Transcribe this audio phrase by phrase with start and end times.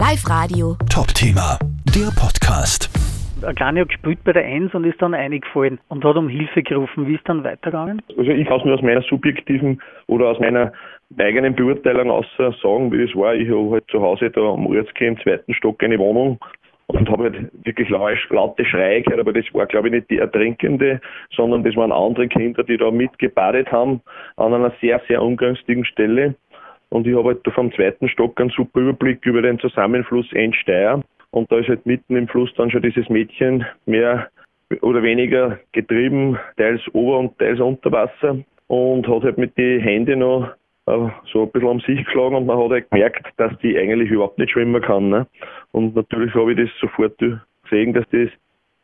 [0.00, 0.76] Live Radio.
[0.88, 1.58] Top Thema,
[1.94, 2.88] der Podcast.
[3.46, 6.62] Ein Kleiner hat gespielt bei der Eins und ist dann eingefallen und hat um Hilfe
[6.62, 7.06] gerufen.
[7.06, 8.00] Wie ist dann weitergegangen?
[8.16, 10.72] Also ich kann es nur aus meiner subjektiven oder aus meiner
[11.18, 13.34] eigenen Beurteilung außer sagen, wie das war.
[13.34, 16.38] Ich habe halt zu Hause da am Ortske im zweiten Stock eine Wohnung
[16.86, 21.02] und habe halt wirklich laute Schreie gehört, aber das war glaube ich nicht die Ertrinkende,
[21.36, 24.00] sondern das waren andere Kinder, die da mitgebadet haben
[24.36, 26.36] an einer sehr, sehr ungünstigen Stelle.
[26.90, 31.02] Und ich habe halt vom zweiten Stock einen super Überblick über den Zusammenfluss Endsteier.
[31.30, 34.28] Und da ist halt mitten im Fluss dann schon dieses Mädchen mehr
[34.82, 40.20] oder weniger getrieben, teils Ober- und teils unter Wasser und hat halt mit den Händen
[40.20, 40.50] noch
[40.86, 44.10] äh, so ein bisschen um sich geschlagen und man hat halt gemerkt, dass die eigentlich
[44.10, 45.08] überhaupt nicht schwimmen kann.
[45.08, 45.26] Ne?
[45.72, 48.30] Und natürlich habe ich das sofort gesehen, dass das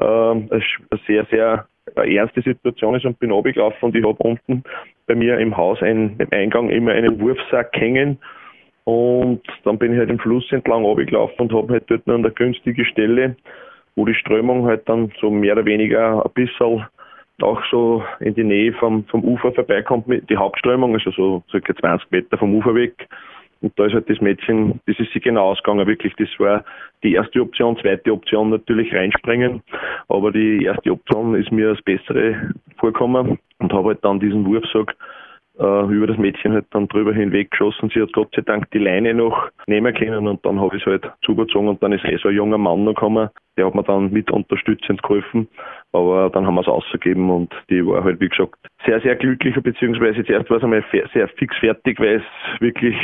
[0.00, 0.62] äh, eine
[1.06, 1.66] sehr, sehr
[1.96, 4.64] ernste Situation ist und bin runtergelaufen und ich habe unten
[5.06, 8.18] bei mir im Haus ein, im Eingang immer einen Wurfsack hängen
[8.84, 12.32] und dann bin ich halt im Fluss entlang runtergelaufen und habe halt dort an der
[12.32, 13.36] günstigen Stelle,
[13.96, 16.84] wo die Strömung halt dann so mehr oder weniger ein bisschen
[17.42, 22.10] auch so in die Nähe vom, vom Ufer vorbeikommt, die Hauptströmung, also so circa 20
[22.10, 23.08] Meter vom Ufer weg.
[23.64, 26.12] Und da ist halt das Mädchen, das ist sie genau ausgegangen, wirklich.
[26.18, 26.64] Das war
[27.02, 29.62] die erste Option, zweite Option natürlich reinspringen.
[30.08, 34.94] Aber die erste Option ist mir als bessere vorgekommen und habe halt dann diesen Wurfsack
[35.58, 37.90] äh, über das Mädchen halt dann drüber hinweg geschossen.
[37.94, 40.86] Sie hat Gott sei Dank die Leine noch nehmen können und dann habe ich es
[40.86, 43.84] halt zugezogen und dann ist eh so ein junger Mann noch gekommen, der hat mir
[43.84, 45.48] dann mit unterstützend geholfen,
[45.92, 49.54] aber dann haben wir es ausgegeben und die war halt wie gesagt sehr, sehr glücklich,
[49.54, 52.96] beziehungsweise zuerst war es einmal sehr fix fertig, weil es wirklich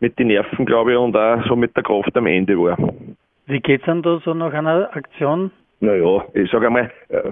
[0.00, 2.78] mit den Nerven, glaube ich, und auch so mit der Kraft am Ende war.
[3.46, 5.50] Wie geht's dann da so nach einer Aktion?
[5.80, 7.30] Naja, ich sage einmal, äh,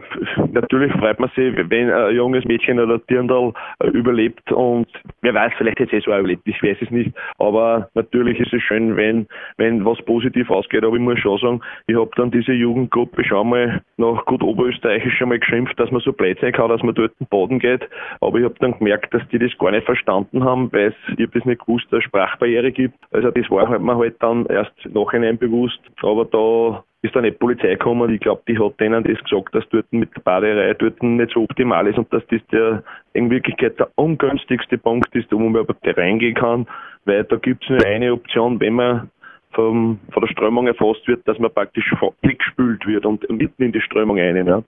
[0.53, 4.87] natürlich freut man sich, wenn ein junges Mädchen oder Dirndl äh, überlebt und
[5.23, 7.13] wer weiß, vielleicht hätte es eh so überlebt, ich weiß es nicht.
[7.39, 10.85] Aber natürlich ist es schön, wenn, wenn was positiv ausgeht.
[10.85, 15.19] Aber ich muss schon sagen, ich habe dann diese Jugendgruppe schon mal nach gut Oberösterreichisch
[15.19, 17.89] schon mal geschimpft, dass man so blöd sein kann, dass man dort den Boden geht.
[18.21, 21.27] Aber ich habe dann gemerkt, dass die das gar nicht verstanden haben, weil es, ich
[21.27, 22.95] habe das nicht gewusst, dass es Sprachbarriere gibt.
[23.11, 25.81] Also das war halt mir halt dann erst nachhinein bewusst.
[26.03, 28.13] Aber da ist dann nicht Polizei gekommen.
[28.13, 31.43] Ich glaube, die hat denen das gesagt, dass dort mit der Baderei dort nicht so
[31.43, 35.87] optimal ist und dass das der in Wirklichkeit der ungünstigste Punkt ist, wo man überhaupt
[35.97, 36.67] reingehen kann,
[37.05, 39.11] weil da gibt es nur eine Option, wenn man
[39.53, 41.91] vom, von der Strömung erfasst wird, dass man praktisch
[42.23, 44.47] weggespült wird und mitten in die Strömung rein.
[44.47, 44.63] Ja.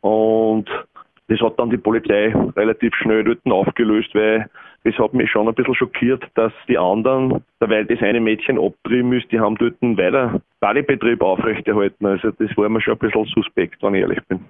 [0.00, 0.68] Und
[1.28, 4.50] das hat dann die Polizei relativ schnell dort aufgelöst, weil
[4.84, 9.12] das hat mich schon ein bisschen schockiert, dass die anderen, weil das eine Mädchen abtrieben
[9.12, 12.04] ist, die haben dort einen weiter Badebetrieb aufrechterhalten.
[12.06, 14.40] Also das war mir schon ein bisschen suspekt, wenn ich ehrlich bin.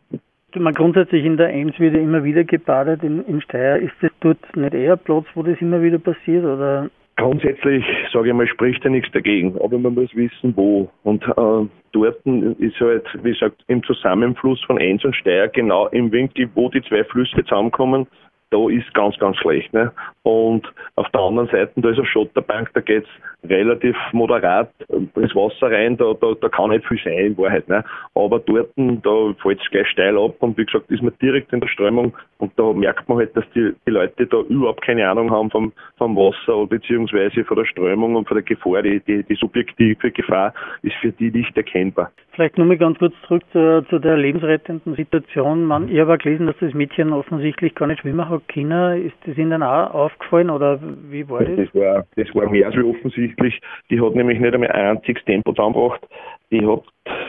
[0.54, 3.76] Man grundsätzlich in der Ems wird ja immer wieder gebadet in, in Steyr.
[3.76, 6.44] Ist das dort nicht eher Platz, wo das immer wieder passiert?
[6.44, 10.90] Oder Grundsätzlich, sage ich mal, spricht ja nichts dagegen, aber man muss wissen, wo.
[11.04, 16.10] Und äh, dort ist halt, wie gesagt, im Zusammenfluss von Enns und Steyr genau im
[16.10, 18.06] Winkel, wo die zwei Flüsse zusammenkommen,
[18.52, 19.72] da ist ganz, ganz schlecht.
[19.72, 19.90] Ne?
[20.22, 23.08] Und auf der anderen Seite, da ist eine Schotterbank, da geht's
[23.44, 27.66] relativ moderat ins Wasser rein, da, da, da kann nicht viel sein in Wahrheit.
[27.68, 27.82] Ne?
[28.14, 31.60] Aber dort, da fällt es gleich steil ab und wie gesagt, ist man direkt in
[31.60, 35.30] der Strömung und da merkt man halt, dass die, die Leute da überhaupt keine Ahnung
[35.30, 38.82] haben vom, vom Wasser beziehungsweise von der Strömung und von der Gefahr.
[38.82, 40.52] Die, die, die subjektive Gefahr
[40.82, 42.10] ist für die nicht erkennbar.
[42.32, 45.64] Vielleicht nur mal ganz kurz zurück zu, zu der lebensrettenden Situation.
[45.64, 49.06] Man, ich habe gelesen, dass das Mädchen offensichtlich gar nicht schwimmen hat können.
[49.06, 50.78] Ist das Ihnen auch aufgefallen oder
[51.10, 51.56] wie war das?
[51.56, 53.60] Das war, das war mehr als offensichtlich.
[53.90, 56.06] Die hat nämlich nicht einmal ein einziges Tempo zusammengebracht.
[56.50, 56.82] Die hat,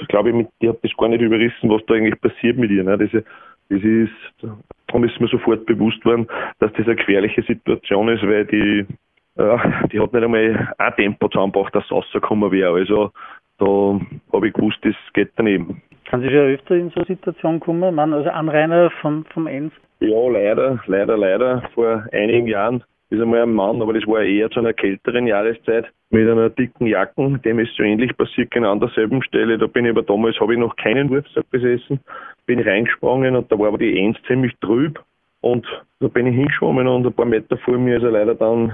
[0.10, 2.84] glaube ich, mit, die hat das gar nicht überrissen, was da eigentlich passiert mit ihr.
[2.84, 2.98] Ne?
[2.98, 4.58] Das, das ist,
[4.88, 6.28] darum ist mir sofort bewusst worden,
[6.60, 8.86] dass das eine gefährliche Situation ist, weil die,
[9.38, 12.74] ja, die hat nicht einmal ein Tempo zusammengebracht, dass es rausgekommen wäre.
[12.74, 13.12] Also
[13.58, 14.00] da
[14.34, 15.82] habe ich gewusst, das geht daneben.
[16.14, 17.96] Kann sich ja öfter in so eine Situation kommen?
[17.96, 19.74] Man, also Anrainer vom, vom Enz?
[20.00, 21.64] Ja, leider, leider, leider.
[21.74, 25.88] Vor einigen Jahren ist einmal ein Mann, aber das war eher zu einer kälteren Jahreszeit,
[26.12, 27.40] mit einer dicken Jacke.
[27.44, 29.58] Dem ist so ähnlich passiert, genau an derselben Stelle.
[29.58, 32.00] Da bin ich aber damals, habe ich noch keinen Wurfsack besessen,
[32.46, 35.00] bin reingesprungen und da war aber die Enz ziemlich trüb.
[35.42, 35.66] Und
[36.00, 38.72] da bin ich hingeschwommen und ein paar Meter vor mir ist er leider dann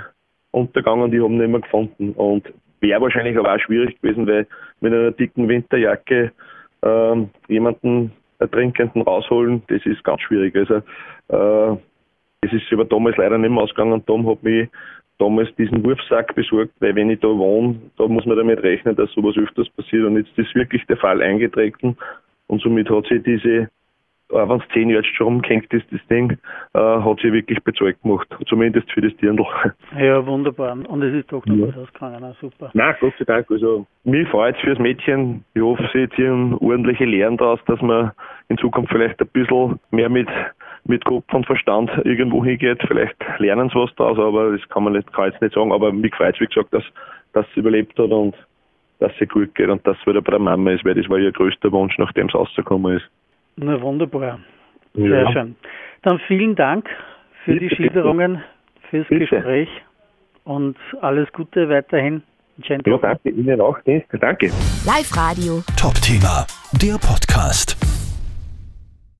[0.51, 2.11] untergegangen und ich habe ihn nicht mehr gefunden.
[2.17, 2.51] Und
[2.81, 4.45] wäre wahrscheinlich aber auch schwierig gewesen, weil
[4.81, 6.33] mit einer dicken Winterjacke
[6.83, 10.55] ähm, jemanden Ertrinkenden rausholen, das ist ganz schwierig.
[10.55, 10.75] Also
[11.27, 11.77] äh,
[12.41, 14.69] es ist aber damals leider nicht mehr ausgegangen darum hat mich
[15.17, 19.11] damals diesen Wurfsack besorgt, weil wenn ich da wohne, da muss man damit rechnen, dass
[19.11, 21.97] sowas öfters passiert und jetzt ist wirklich der Fall eingetreten
[22.47, 23.69] und somit hat sich diese
[24.29, 26.37] wenn es zehn Jahre schon rumgehängt ist, das Ding,
[26.73, 28.27] äh, hat sie wirklich bezahlt gemacht.
[28.47, 29.45] Zumindest für das Dirndl.
[29.99, 30.77] Ja, wunderbar.
[30.87, 31.67] Und es ist doch noch ja.
[31.67, 32.69] was ausgegangen, auch super.
[32.73, 33.49] Nein, Gott sei Dank.
[33.49, 35.43] Also, mich freut es fürs Mädchen.
[35.53, 38.11] Ich hoffe, sie ziehen ordentliche Lehren daraus, dass man
[38.49, 40.27] in Zukunft vielleicht ein bisschen mehr mit,
[40.85, 42.81] mit Kopf und Verstand irgendwo hingeht.
[42.87, 45.71] Vielleicht lernen sie was daraus, aber das kann man nicht, kann jetzt nicht sagen.
[45.71, 46.83] Aber mich freut es, wie gesagt, dass,
[47.33, 48.35] dass sie überlebt hat und
[48.99, 51.17] dass sie gut geht und dass sie wieder bei der Mama ist, weil das war
[51.17, 53.09] ihr größter Wunsch, nachdem es rausgekommen ist.
[53.55, 54.39] Na wunderbar.
[54.93, 55.31] Sehr ja.
[55.31, 55.55] schön.
[56.01, 56.87] Dann vielen Dank
[57.43, 58.43] für Bitte, die Schilderungen,
[58.89, 59.27] fürs Bitte.
[59.27, 59.69] Gespräch
[60.43, 62.23] und alles Gute weiterhin.
[62.67, 63.77] Ja, danke Ihnen auch.
[64.19, 64.47] Danke.
[64.85, 65.63] Live Radio.
[65.77, 66.45] Top Thema,
[66.81, 67.78] der Podcast.